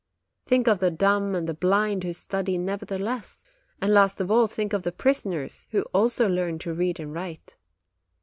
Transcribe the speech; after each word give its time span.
Think 0.47 0.67
of 0.67 0.79
the 0.79 0.89
dumb 0.89 1.35
and 1.35 1.45
the 1.45 1.53
blind 1.53 2.03
who 2.03 2.11
study, 2.11 2.57
nevertheless; 2.57 3.45
and 3.79 3.93
last 3.93 4.19
of 4.19 4.31
all, 4.31 4.47
think 4.47 4.73
of 4.73 4.81
the 4.81 4.91
prisoners, 4.91 5.67
who 5.69 5.83
also 5.93 6.27
learn 6.27 6.57
to 6.57 6.73
read 6.73 6.99
and 6.99 7.13
write. 7.13 7.55